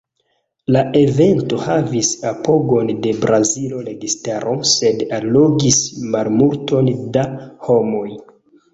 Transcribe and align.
La 0.75 0.79
evento 1.01 1.59
havis 1.65 2.09
apogon 2.31 2.89
de 3.05 3.13
brazila 3.27 3.83
registaro, 3.91 4.57
sed 4.73 5.07
allogis 5.21 5.81
malmulton 6.19 6.95
da 7.19 7.31
homoj. 7.71 8.07